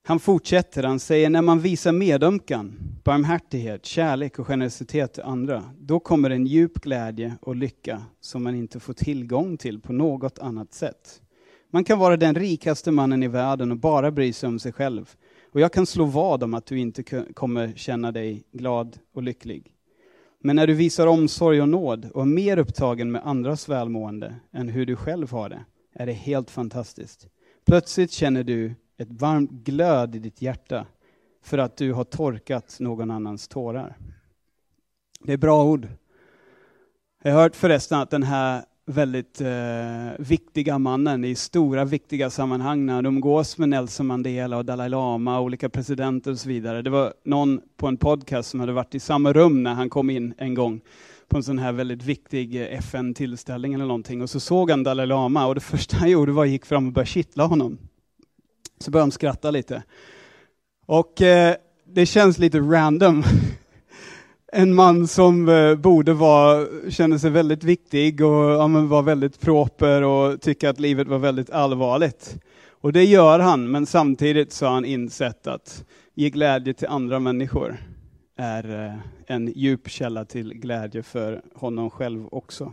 [0.05, 6.01] Han fortsätter, han säger när man visar medömkan, barmhärtighet, kärlek och generositet till andra, då
[6.01, 10.75] kommer en djup glädje och lycka som man inte får tillgång till på något annat
[10.75, 11.23] sätt.
[11.71, 15.17] Man kan vara den rikaste mannen i världen och bara bry sig om sig själv.
[15.55, 17.03] Och jag kan slå vad om att du inte
[17.35, 19.75] kommer känna dig glad och lycklig.
[20.41, 24.69] Men när du visar omsorg och nåd och är mer upptagen med andras välmående än
[24.69, 27.29] hur du själv har det, är det helt fantastiskt.
[27.67, 30.87] Plötsligt känner du ett varmt glöd i ditt hjärta
[31.43, 33.97] för att du har torkat någon annans tårar.
[35.21, 35.89] Det är bra ord.
[37.23, 39.49] Jag har hört förresten att den här väldigt eh,
[40.19, 45.39] viktiga mannen i stora viktiga sammanhang när de umgås med Nelson Mandela och Dalai Lama
[45.39, 46.83] och olika presidenter och så vidare.
[46.83, 50.11] Det var någon på en podcast som hade varit i samma rum när han kom
[50.11, 50.81] in en gång
[51.29, 55.07] på en sån här väldigt viktig eh, FN-tillställning eller någonting och så såg han Dalai
[55.07, 57.79] Lama och det första han gjorde var att gick fram och började kittla honom.
[58.79, 59.83] Så började de skratta lite.
[60.87, 61.55] Och eh,
[61.87, 63.23] det känns lite random
[64.57, 70.03] en man som eh, borde vara, kände sig väldigt viktig och ja, var väldigt proper
[70.03, 72.37] och tycker att livet var väldigt allvarligt.
[72.69, 77.19] Och det gör han, men samtidigt så har han insett att ge glädje till andra
[77.19, 77.77] människor
[78.37, 78.95] är eh,
[79.27, 82.73] en djup källa till glädje för honom själv också.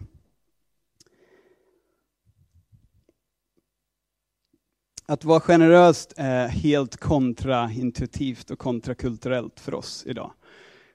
[5.06, 10.32] Att vara generöst är helt kontraintuitivt och kontrakulturellt för oss idag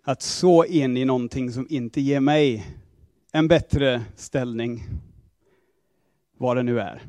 [0.09, 2.67] att så in i någonting som inte ger mig
[3.33, 4.85] en bättre ställning,
[6.39, 7.03] vad det nu är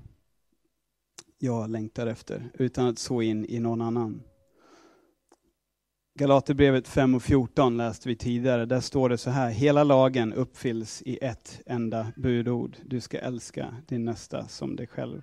[1.39, 4.21] jag längtar efter, utan att så in i någon annan.
[6.19, 8.65] Galaterbrevet 5 och 14 läste vi tidigare.
[8.65, 12.77] Där står det så här, hela lagen uppfylls i ett enda budord.
[12.85, 15.21] Du ska älska din nästa som dig själv.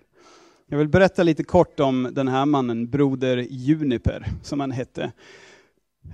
[0.66, 5.12] Jag vill berätta lite kort om den här mannen, Broder Juniper, som han hette.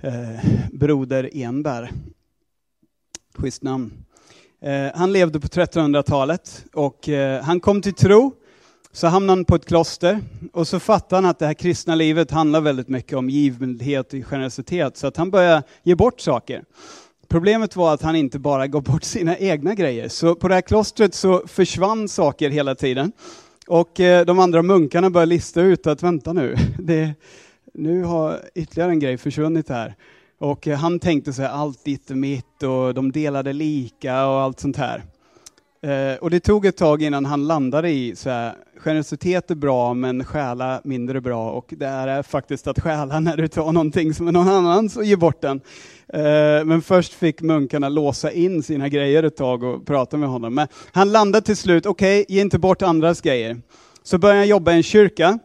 [0.01, 1.89] Eh, Broder Enberg.
[3.37, 3.91] Schysst namn.
[4.61, 8.33] Eh, han levde på 1300-talet och eh, han kom till tro
[8.91, 10.19] så hamnade han på ett kloster
[10.53, 14.19] och så fattade han att det här kristna livet handlar väldigt mycket om givmildhet och
[14.25, 16.63] generositet, så att han började ge bort saker.
[17.27, 20.61] Problemet var att han inte bara gav bort sina egna grejer, så på det här
[20.61, 23.11] klostret så försvann saker hela tiden.
[23.67, 27.13] Och eh, de andra munkarna började lista ut att vänta nu, det,
[27.73, 29.95] nu har ytterligare en grej försvunnit här.
[30.39, 34.39] Och eh, han tänkte så här, allt ditt och mitt och de delade lika och
[34.39, 35.03] allt sånt här.
[35.83, 39.93] Eh, och det tog ett tag innan han landade i så här, generositet är bra
[39.93, 44.27] men stjäla mindre bra och det är faktiskt att stjäla när du tar någonting som
[44.27, 45.61] är någon annans och ger bort den.
[46.13, 50.55] Eh, men först fick munkarna låsa in sina grejer ett tag och prata med honom.
[50.55, 53.61] Men han landade till slut, okej, okay, ge inte bort andras grejer.
[54.03, 55.39] Så började han jobba i en kyrka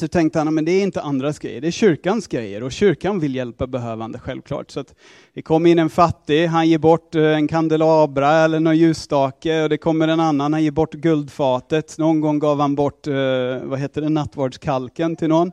[0.00, 3.20] så tänkte han, men det är inte andras grejer, det är kyrkans grejer och kyrkan
[3.20, 4.70] vill hjälpa behövande självklart.
[4.70, 4.94] Så att
[5.34, 9.68] det kommer in en fattig, han ger bort eh, en kandelabra eller någon ljusstake och
[9.68, 11.98] det kommer en annan, han ger bort guldfatet.
[11.98, 13.14] Någon gång gav han bort, eh,
[13.62, 15.52] vad heter det, nattvardskalken till någon.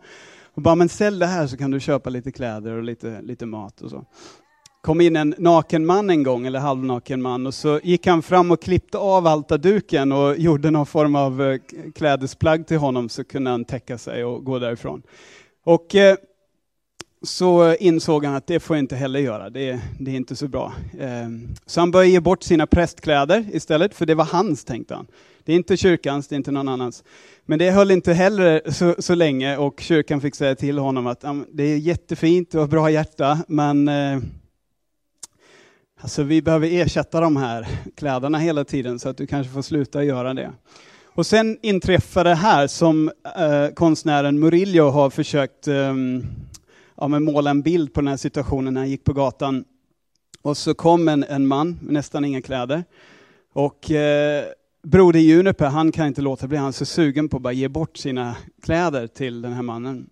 [0.54, 3.46] Och bara, men sälj det här så kan du köpa lite kläder och lite, lite
[3.46, 4.06] mat och så
[4.82, 8.52] kom in en naken man en gång, eller halvnaken man, och så gick han fram
[8.52, 11.60] och klippte av altarduken och gjorde någon form av eh,
[11.96, 15.02] klädesplagg till honom så kunde han täcka sig och gå därifrån.
[15.64, 16.16] Och eh,
[17.24, 20.48] så insåg han att det får jag inte heller göra, det, det är inte så
[20.48, 20.74] bra.
[21.00, 21.30] Eh,
[21.66, 25.08] så han började ge bort sina prästkläder istället, för det var hans tänkte han.
[25.44, 27.04] Det är inte kyrkans, det är inte någon annans.
[27.46, 31.24] Men det höll inte heller så, så länge och kyrkan fick säga till honom att
[31.52, 34.20] det är jättefint, du har bra hjärta, men eh,
[36.04, 40.04] Alltså vi behöver ersätta de här kläderna hela tiden så att du kanske får sluta
[40.04, 40.52] göra det.
[41.06, 45.96] Och sen inträffar det här som eh, konstnären Murillo har försökt eh,
[46.96, 49.64] ja, måla en bild på den här situationen när han gick på gatan.
[50.42, 52.84] Och så kom en, en man med nästan inga kläder.
[53.54, 54.46] Och eh,
[54.84, 57.68] Broder Juniper, han kan inte låta bli, han är så sugen på att bara ge
[57.68, 60.10] bort sina kläder till den här mannen.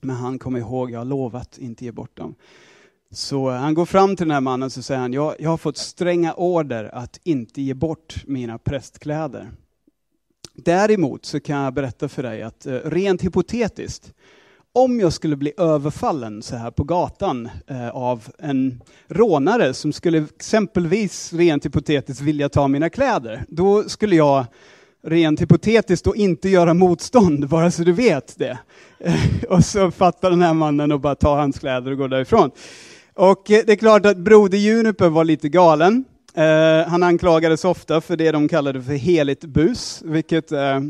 [0.00, 2.34] Men han kommer ihåg, jag har lovat inte ge bort dem.
[3.10, 5.56] Så eh, han går fram till den här mannen och säger han, jag, jag har
[5.56, 9.50] fått stränga order att inte ge bort mina prästkläder.
[10.54, 14.12] Däremot så kan jag berätta för dig att eh, rent hypotetiskt,
[14.72, 20.18] om jag skulle bli överfallen så här på gatan eh, av en rånare som skulle
[20.36, 24.44] exempelvis rent hypotetiskt vilja ta mina kläder, då skulle jag
[25.06, 28.58] rent hypotetiskt då inte göra motstånd, bara så du vet det.
[29.48, 32.50] och så fattar den här mannen och bara tar hans kläder och går därifrån.
[33.16, 36.04] Och eh, det är klart att Broder Juniper var lite galen.
[36.34, 40.80] Eh, han anklagades ofta för det de kallade för heligt bus, vilket eh,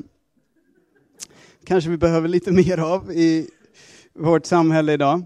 [1.65, 3.51] kanske vi behöver lite mer av i
[4.15, 5.23] vårt samhälle idag.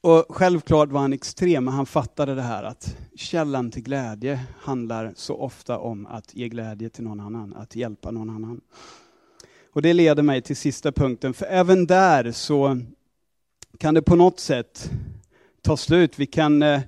[0.00, 5.12] Och självklart var han extrem, men han fattade det här att källan till glädje handlar
[5.16, 8.60] så ofta om att ge glädje till någon annan, att hjälpa någon annan.
[9.72, 12.80] Och det leder mig till sista punkten, för även där så
[13.78, 14.90] kan det på något sätt
[15.62, 16.18] ta slut.
[16.18, 16.80] Vi kan eh,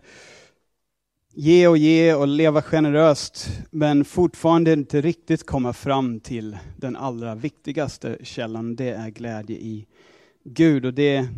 [1.33, 7.35] ge och ge och leva generöst, men fortfarande inte riktigt komma fram till den allra
[7.35, 9.87] viktigaste källan, det är glädje i
[10.45, 10.85] Gud.
[10.85, 11.29] Och det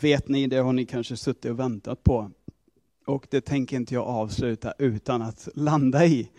[0.00, 2.30] vet ni, det har ni kanske suttit och väntat på.
[3.06, 6.30] Och det tänker inte jag avsluta utan att landa i.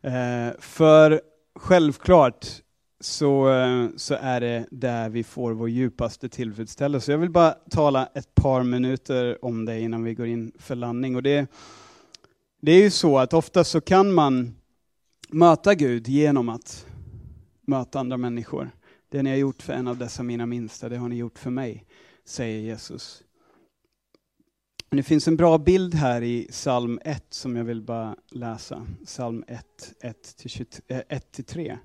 [0.00, 1.20] Eh, för
[1.54, 2.46] självklart
[3.00, 7.12] så, eh, så är det där vi får vår djupaste tillfredsställelse.
[7.12, 11.16] Jag vill bara tala ett par minuter om det innan vi går in för landning.
[11.16, 11.46] Och det,
[12.60, 14.54] det är ju så att ofta så kan man
[15.28, 16.86] möta Gud genom att
[17.66, 18.70] möta andra människor.
[19.08, 21.50] Det ni har gjort för en av dessa mina minsta, det har ni gjort för
[21.50, 21.86] mig,
[22.24, 23.22] säger Jesus.
[24.90, 28.86] Det finns en bra bild här i psalm 1 som jag vill bara läsa.
[29.04, 29.64] Psalm 1,
[31.08, 31.78] 1-3.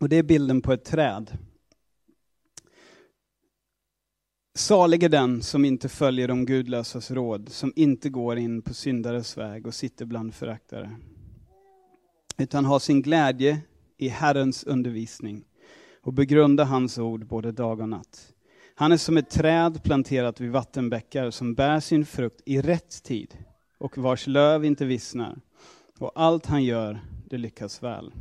[0.00, 1.38] Och det är bilden på ett träd.
[4.54, 9.38] Salig är den som inte följer de gudlösas råd, som inte går in på syndares
[9.38, 10.96] väg och sitter bland föraktare.
[12.38, 13.60] Utan har sin glädje
[13.96, 15.44] i Herrens undervisning
[16.02, 18.32] och begrundar hans ord både dag och natt.
[18.74, 23.36] Han är som ett träd planterat vid vattenbäckar som bär sin frukt i rätt tid
[23.78, 25.40] och vars löv inte vissnar.
[25.98, 28.12] Och allt han gör, det lyckas väl.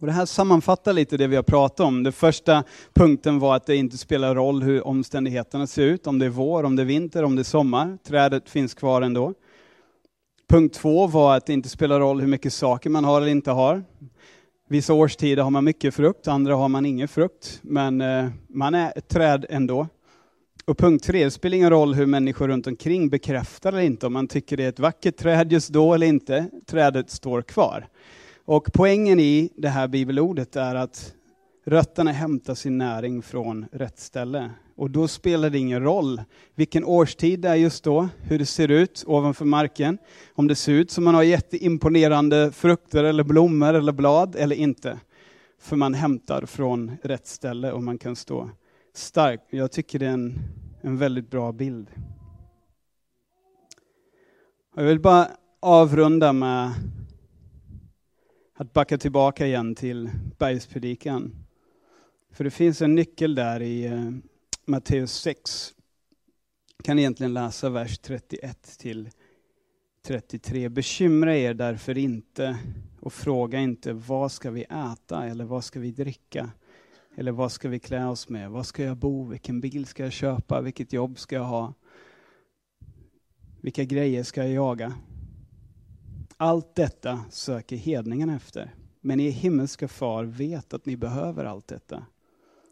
[0.00, 2.02] Och det här sammanfattar lite det vi har pratat om.
[2.02, 6.26] Den första punkten var att det inte spelar roll hur omständigheterna ser ut, om det
[6.26, 7.98] är vår, om det är vinter, om det är sommar.
[8.06, 9.34] Trädet finns kvar ändå.
[10.48, 13.50] Punkt två var att det inte spelar roll hur mycket saker man har eller inte
[13.50, 13.84] har.
[14.68, 18.92] Vissa årstider har man mycket frukt, andra har man ingen frukt, men eh, man är
[18.96, 19.88] ett träd ändå.
[20.64, 24.12] Och punkt tre, det spelar ingen roll hur människor runt omkring bekräftar eller inte, om
[24.12, 27.88] man tycker det är ett vackert träd just då eller inte, trädet står kvar.
[28.48, 31.14] Och poängen i det här bibelordet är att
[31.64, 34.50] rötterna hämtar sin näring från rätt ställe.
[34.76, 36.22] Och då spelar det ingen roll
[36.54, 39.98] vilken årstid det är just då, hur det ser ut ovanför marken.
[40.34, 44.98] Om det ser ut som man har jätteimponerande frukter eller blommor eller blad eller inte.
[45.60, 48.50] För man hämtar från rätt ställe och man kan stå
[48.94, 49.40] stark.
[49.50, 50.38] Jag tycker det är en,
[50.80, 51.88] en väldigt bra bild.
[54.76, 55.28] Jag vill bara
[55.60, 56.70] avrunda med
[58.60, 61.34] att backa tillbaka igen till bergspredikan.
[62.30, 64.10] För det finns en nyckel där i eh,
[64.64, 65.74] Matteus 6.
[66.76, 69.10] Jag kan egentligen läsa vers 31 till
[70.02, 70.68] 33.
[70.68, 72.58] Bekymra er därför inte
[73.00, 76.50] och fråga inte vad ska vi äta eller vad ska vi dricka?
[77.16, 78.50] Eller vad ska vi klä oss med?
[78.50, 79.24] Var ska jag bo?
[79.24, 80.60] Vilken bil ska jag köpa?
[80.60, 81.74] Vilket jobb ska jag ha?
[83.60, 84.94] Vilka grejer ska jag jaga?
[86.40, 88.74] Allt detta söker hedningarna efter.
[89.00, 92.06] Men er himmelska far vet att ni behöver allt detta.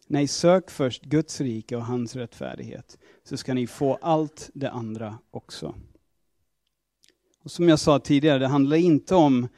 [0.07, 5.19] Nej, sök först Guds rike och hans rättfärdighet, så ska ni få allt det andra
[5.31, 5.75] också.
[7.43, 9.49] Och som jag sa tidigare, det handlar inte om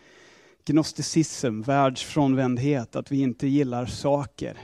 [0.65, 4.59] gnosticism, världsfrånvändhet, att vi inte gillar saker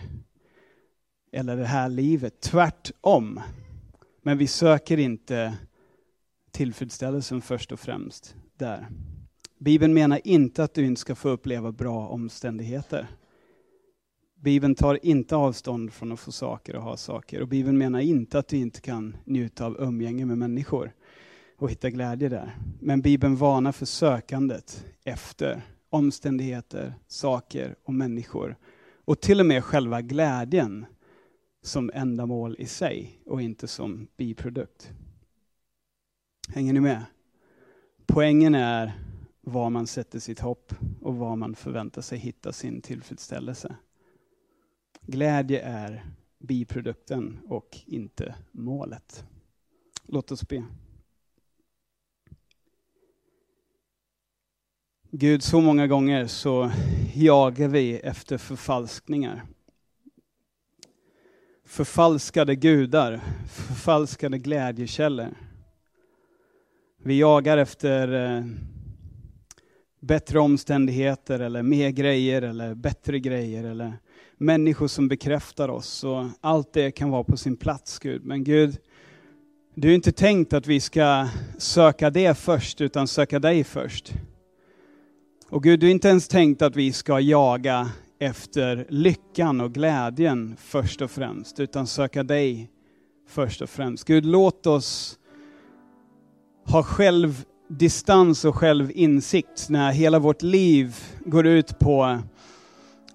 [1.32, 2.40] eller det här livet.
[2.40, 3.40] Tvärtom.
[4.22, 5.57] Men vi söker inte
[6.51, 8.88] tillfredsställelsen först och främst där.
[9.64, 13.06] Bibeln menar inte att du inte ska få uppleva bra omständigheter.
[14.34, 17.40] Bibeln tar inte avstånd från att få saker och ha saker.
[17.40, 20.92] Och Bibeln menar inte att du inte kan njuta av umgänge med människor
[21.58, 22.56] och hitta glädje där.
[22.80, 28.56] Men Bibeln varnar för sökandet efter omständigheter, saker och människor.
[29.04, 30.86] Och till och med själva glädjen
[31.62, 34.92] som ändamål i sig och inte som biprodukt.
[36.48, 37.04] Hänger ni med?
[38.06, 39.03] Poängen är
[39.45, 43.76] var man sätter sitt hopp och var man förväntar sig hitta sin tillfredsställelse.
[45.07, 46.05] Glädje är
[46.38, 49.24] biprodukten och inte målet.
[50.07, 50.64] Låt oss be.
[55.11, 56.70] Gud, så många gånger så
[57.14, 59.42] jagar vi efter förfalskningar.
[61.64, 65.34] Förfalskade gudar, förfalskade glädjekällor.
[66.97, 68.45] Vi jagar efter eh,
[70.05, 73.92] bättre omständigheter eller mer grejer eller bättre grejer eller
[74.36, 76.05] människor som bekräftar oss.
[76.05, 78.24] Och allt det kan vara på sin plats Gud.
[78.24, 78.78] Men Gud,
[79.74, 81.28] du är inte tänkt att vi ska
[81.59, 84.12] söka det först utan söka dig först.
[85.48, 90.57] Och Gud, du är inte ens tänkt att vi ska jaga efter lyckan och glädjen
[90.59, 92.70] först och främst, utan söka dig
[93.28, 94.05] först och främst.
[94.05, 95.18] Gud, låt oss
[96.64, 102.18] ha själv distans och självinsikt när hela vårt liv går ut på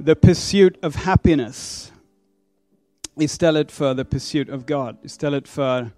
[0.06, 1.92] the pursuit of happiness
[3.20, 4.98] istället för the pursuit of God.
[5.04, 5.90] Istället för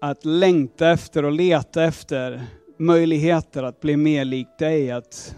[0.00, 2.46] att längta efter och leta efter
[2.78, 5.36] möjligheter att bli mer lik dig, att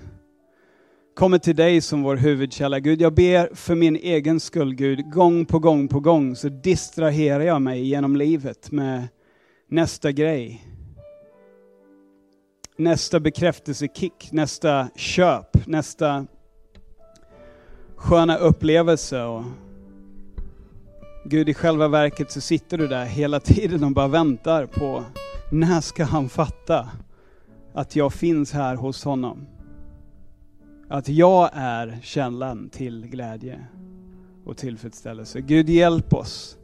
[1.14, 2.80] komma till dig som vår huvudkälla.
[2.80, 7.44] Gud, jag ber för min egen skull, Gud, gång på gång på gång så distraherar
[7.44, 9.08] jag mig genom livet med
[9.68, 10.71] nästa grej
[12.82, 16.26] nästa bekräftelsekick, nästa köp, nästa
[17.96, 19.22] sköna upplevelse.
[19.22, 19.44] Och
[21.24, 25.04] Gud, i själva verket så sitter du där hela tiden och bara väntar på
[25.50, 26.90] när ska han fatta
[27.74, 29.46] att jag finns här hos honom?
[30.88, 33.66] Att jag är källan till glädje
[34.44, 35.40] och tillfredsställelse.
[35.40, 36.58] Gud hjälp oss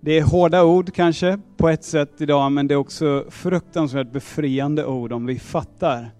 [0.00, 4.86] det är hårda ord kanske på ett sätt idag, men det är också fruktansvärt befriande
[4.86, 6.10] ord om vi fattar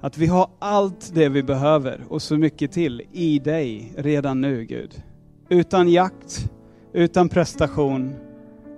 [0.00, 4.64] att vi har allt det vi behöver och så mycket till i dig redan nu
[4.64, 5.02] Gud.
[5.48, 6.50] Utan jakt,
[6.92, 8.14] utan prestation,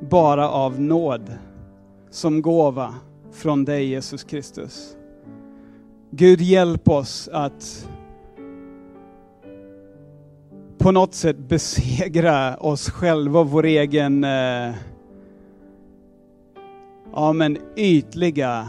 [0.01, 1.33] bara av nåd
[2.11, 2.95] som gåva
[3.33, 4.97] från dig Jesus Kristus.
[6.11, 7.89] Gud hjälp oss att
[10.85, 14.75] på något sätt besegra oss själva och vår egen eh,
[17.13, 18.69] ja, men ytliga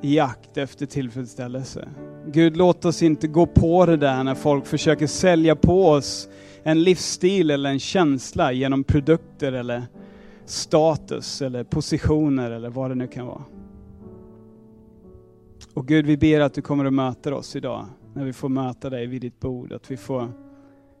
[0.00, 1.88] jakt efter tillfredsställelse.
[2.26, 6.28] Gud, låt oss inte gå på det där när folk försöker sälja på oss
[6.62, 9.82] en livsstil eller en känsla genom produkter eller
[10.44, 13.44] status eller positioner eller vad det nu kan vara.
[15.74, 18.90] Och Gud, vi ber att du kommer att möta oss idag när vi får möta
[18.90, 20.43] dig vid ditt bord, att vi får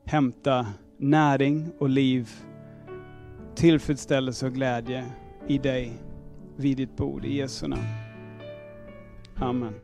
[0.04, 2.30] hämta näring och liv,
[3.54, 5.04] tillfredsställelse och glädje
[5.48, 5.92] i dig
[6.56, 7.24] vid ditt bord.
[7.24, 7.82] I Jesu namn.
[9.36, 9.74] Amen.